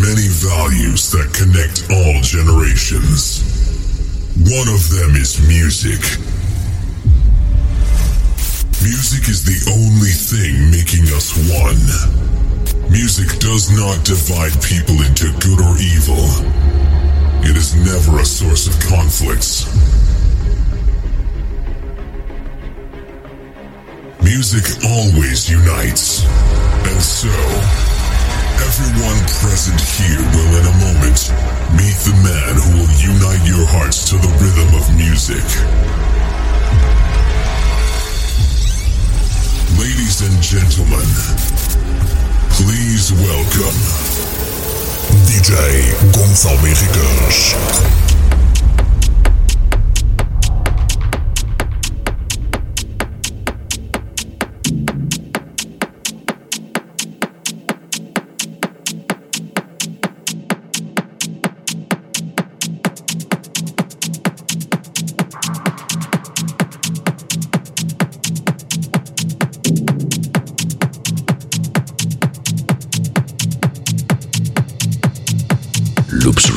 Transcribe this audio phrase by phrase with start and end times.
[0.00, 3.44] many values that connect all generations.
[4.48, 6.00] One of them is music.
[8.80, 11.84] Music is the only thing making us one.
[12.90, 16.24] Music does not divide people into good or evil.
[17.44, 19.68] It is never a source of conflicts.
[24.24, 26.24] Music always unites.
[26.88, 27.89] And so,
[28.66, 31.32] everyone present here will in a moment
[31.76, 35.44] meet the man who will unite your hearts to the rhythm of music.
[39.78, 41.08] Ladies and gentlemen,
[42.58, 43.78] please welcome
[45.26, 45.50] DJ
[46.12, 47.99] Gonçalo Henriques.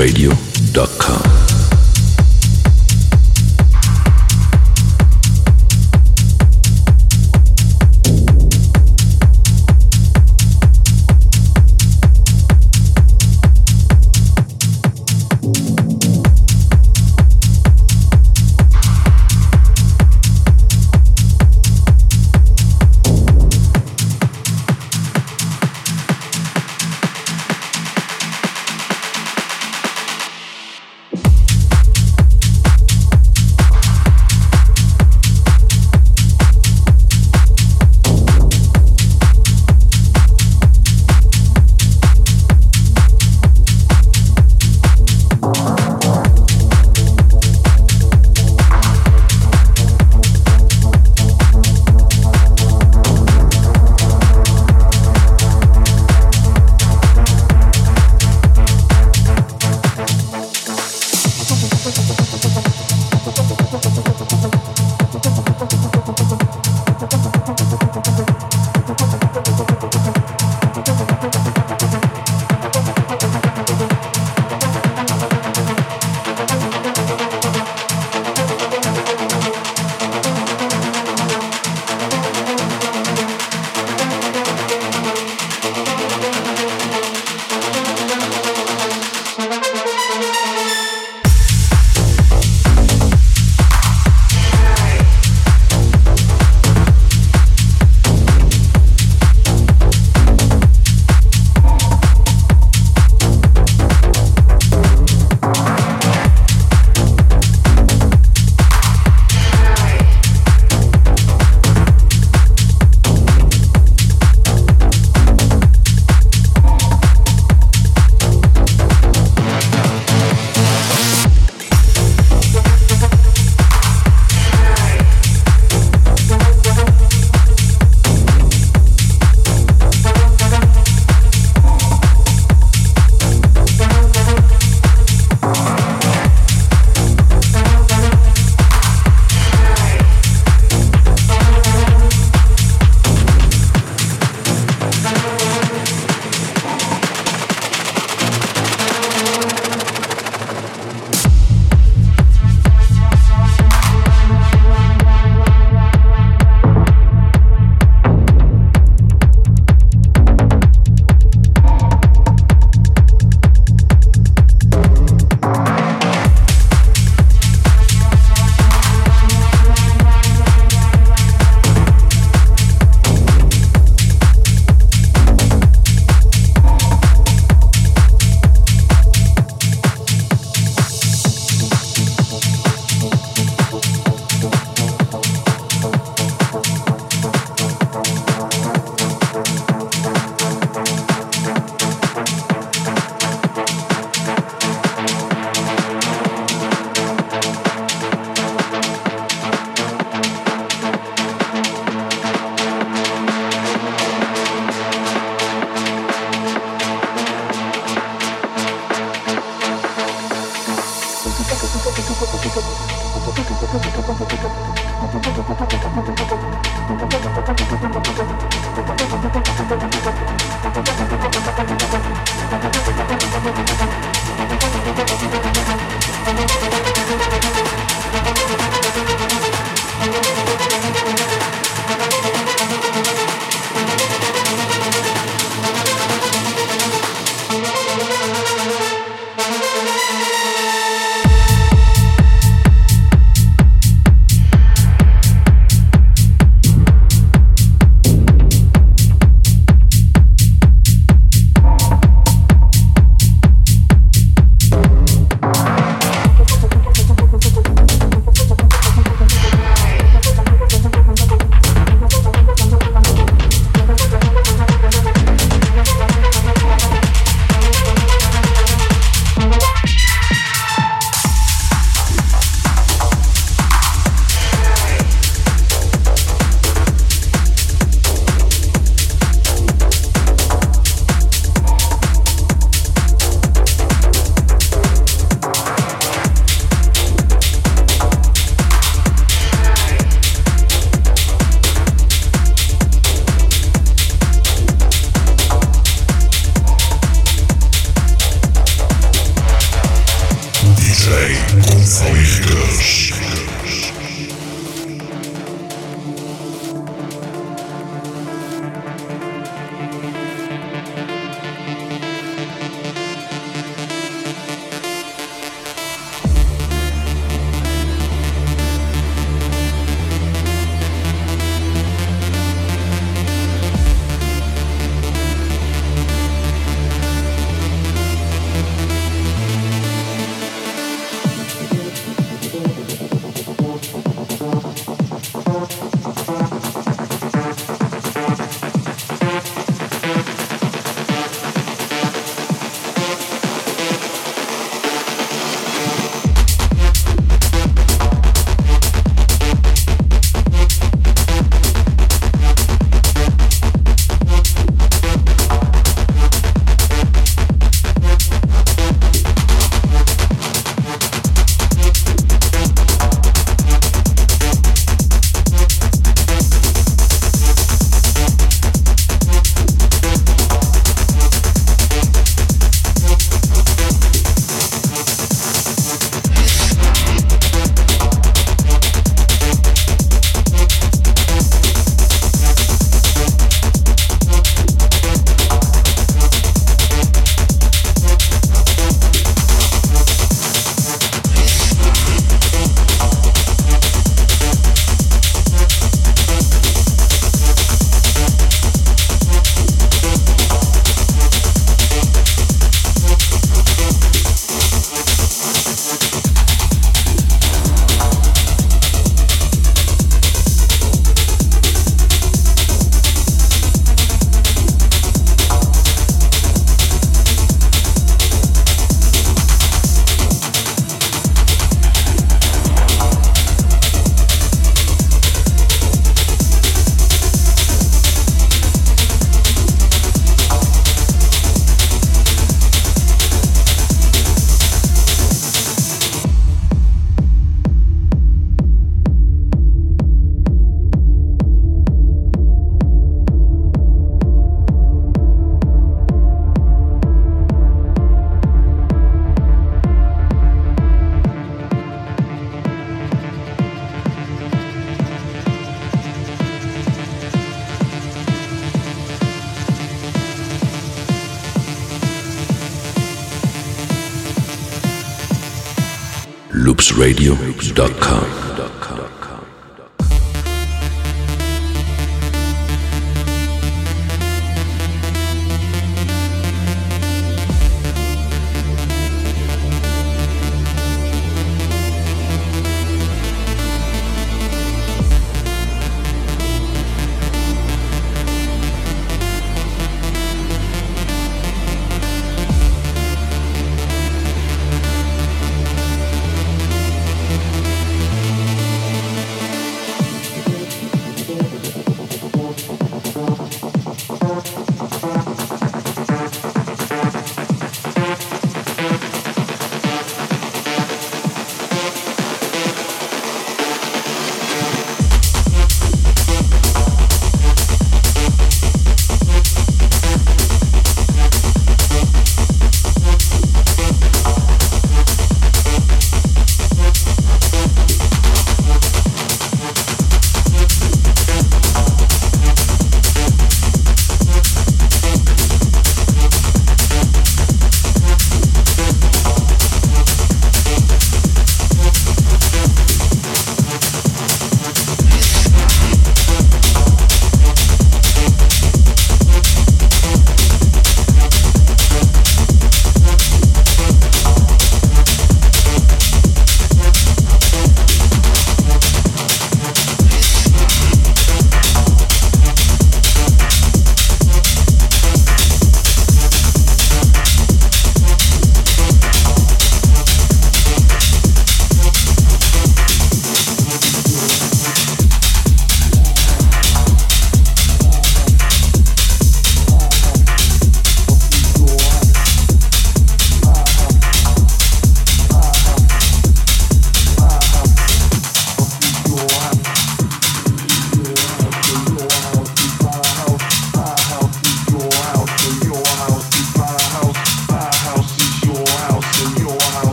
[0.00, 1.29] loopsradio.com.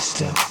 [0.00, 0.47] system.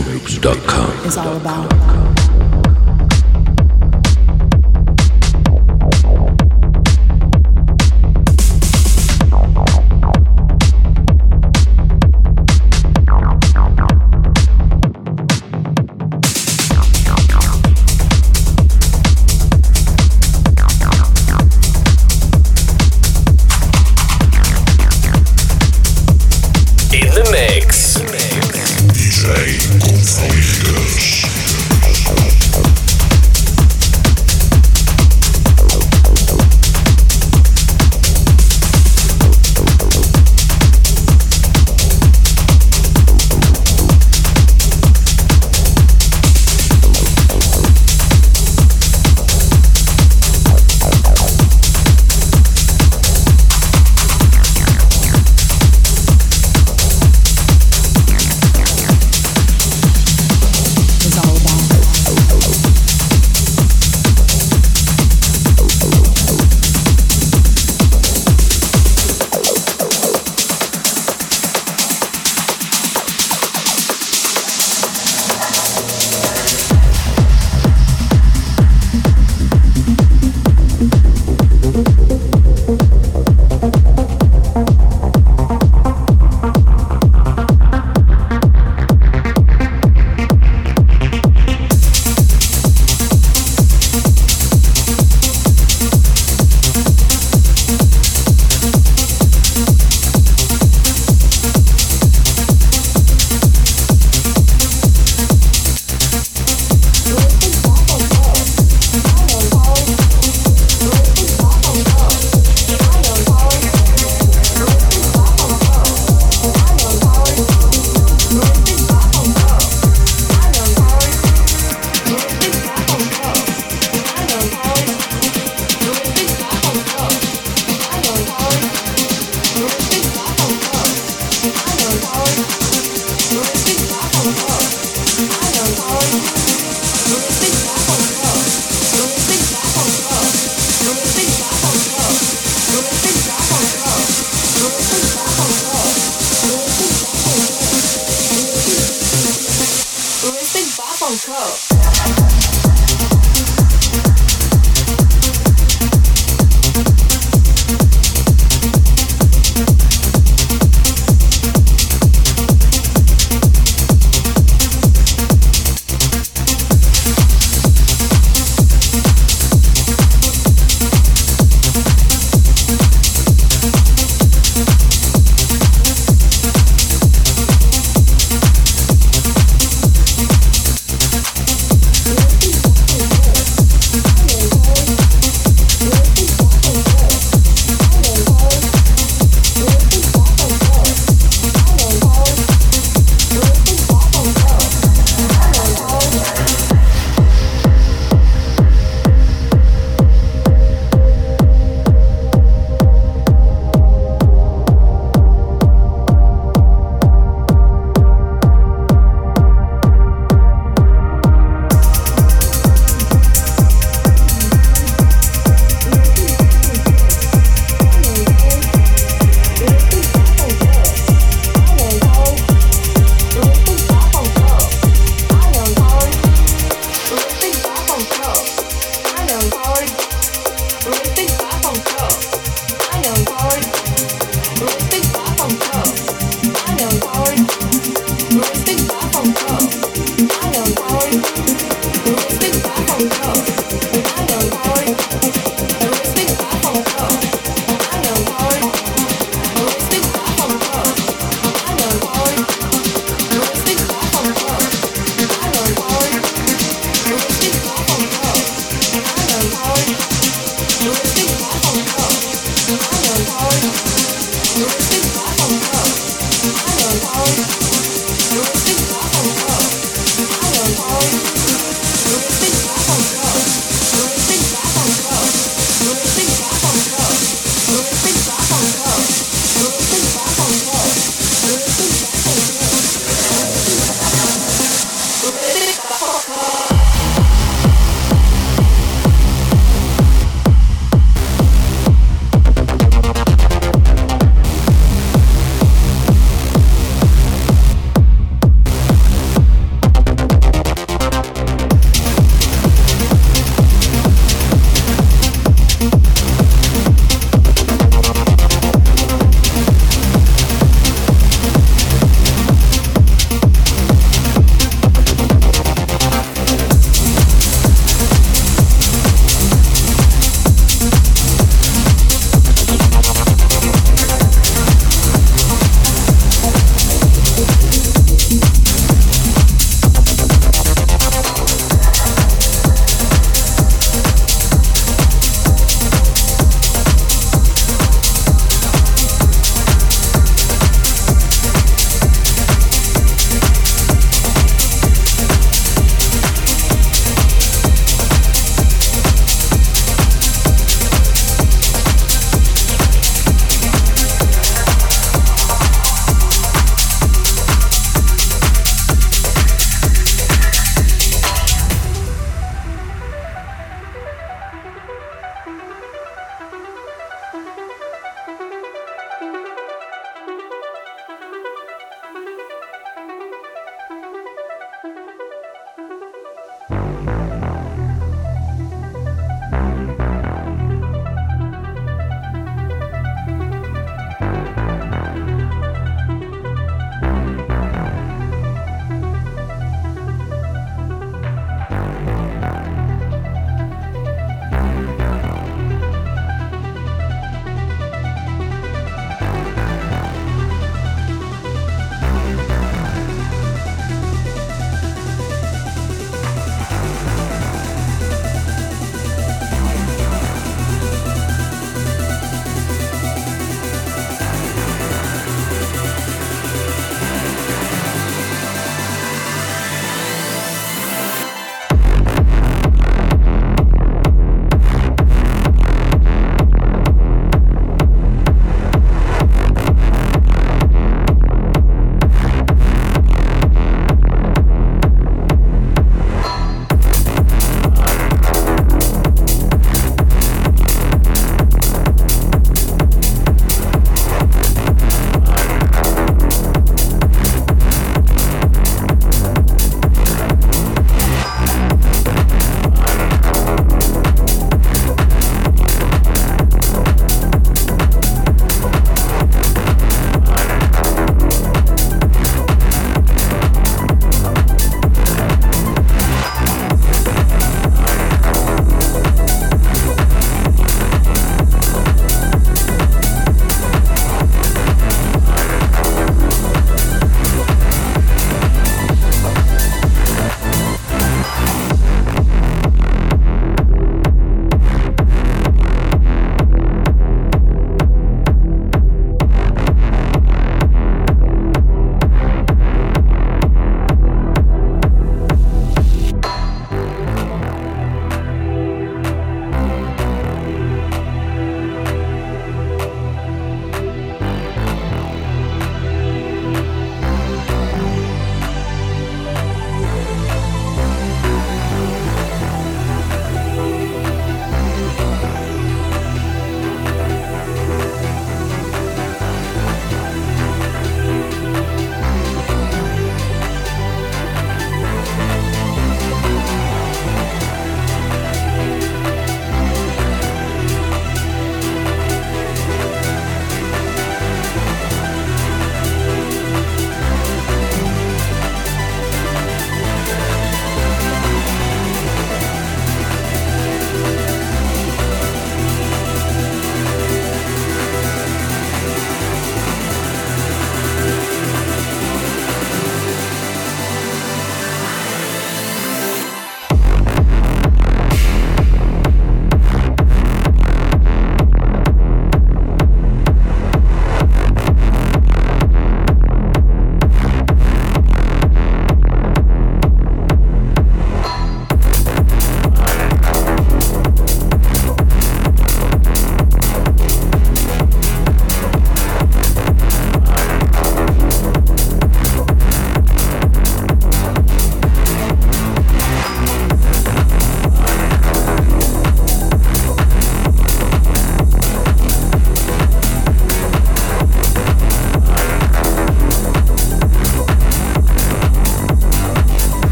[0.00, 2.21] loopsradio.com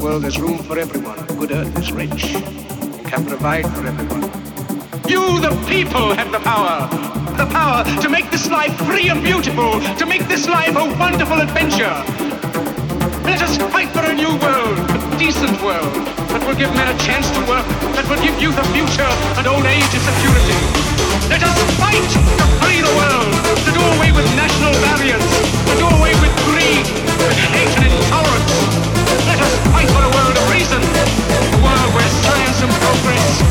[0.00, 1.18] world there's room for everyone.
[1.36, 4.24] Good earth is rich and can provide for everyone.
[5.06, 6.88] You, the people, have the power.
[7.36, 11.40] The power to make this life free and beautiful, to make this life a wonderful
[11.40, 11.92] adventure.
[13.28, 15.92] Let us fight for a new world, a decent world,
[16.32, 19.44] that will give men a chance to work, that will give youth a future and
[19.46, 20.60] old age a security.
[21.28, 22.20] Let us fight to
[22.64, 23.32] free the world,
[23.68, 25.28] to do away with national barriers,
[25.68, 26.88] to do away with greed,
[27.20, 28.89] with hate and intolerance.
[30.60, 30.82] Reason,
[31.94, 33.49] where science and progress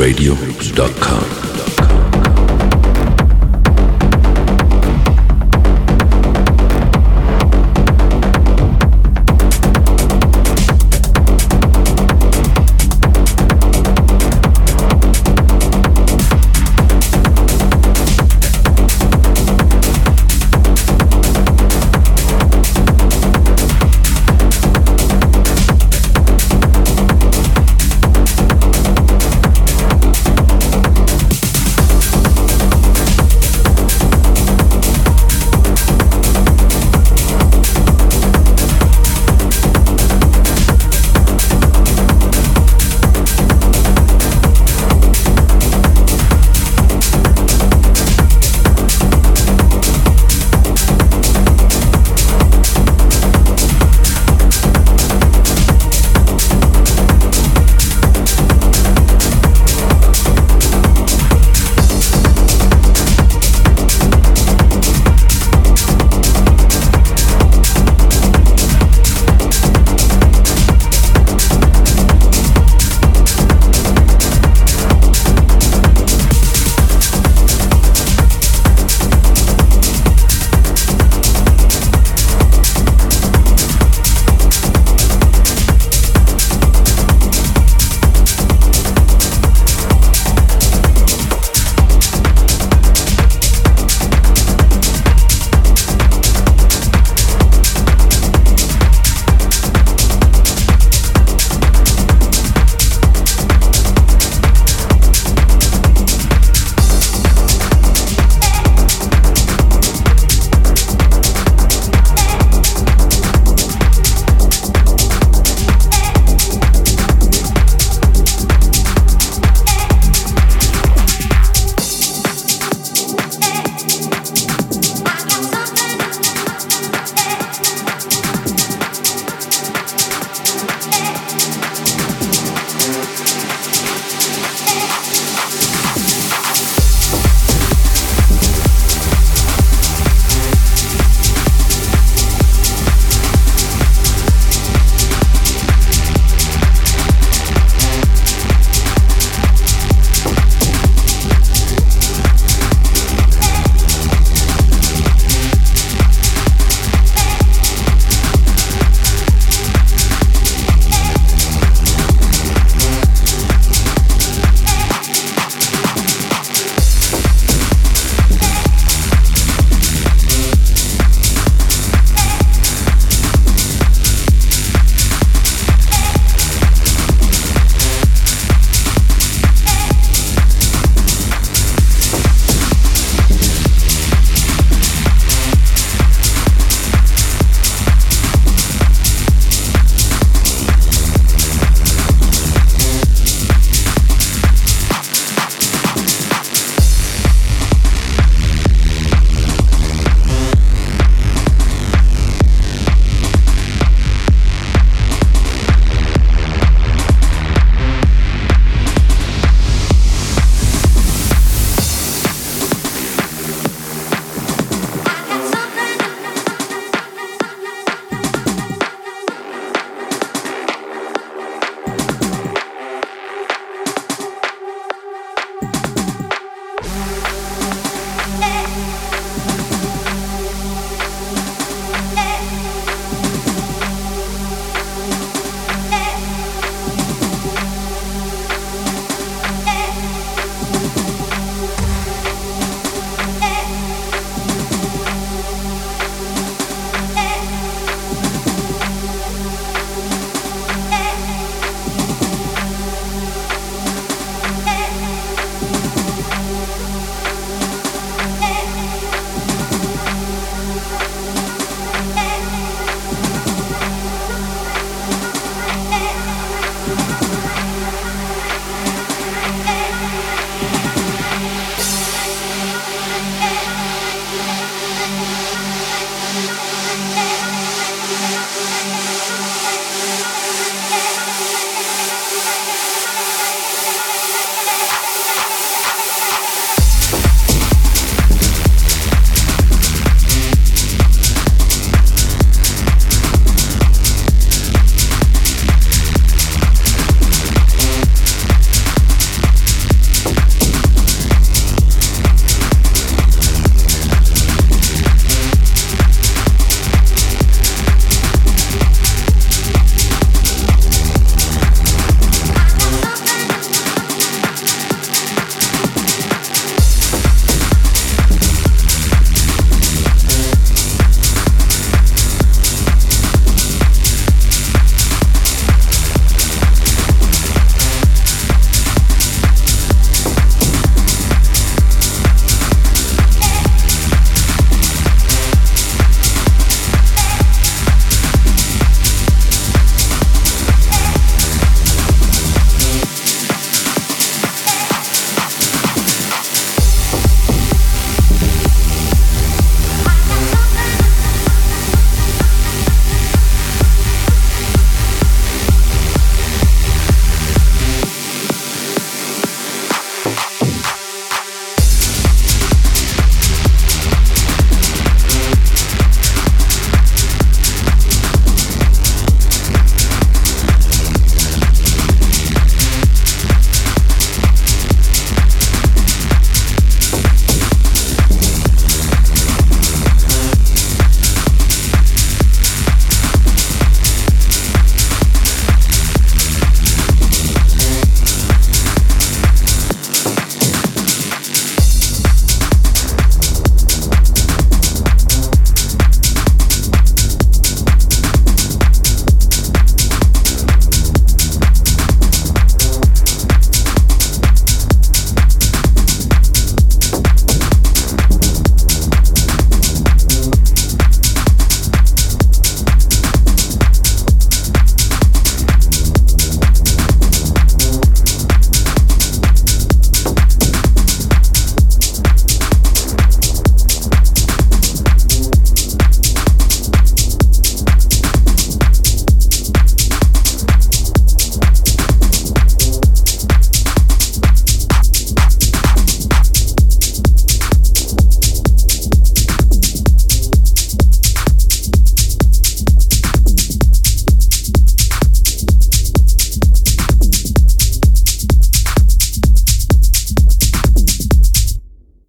[0.00, 1.59] loopsradio.com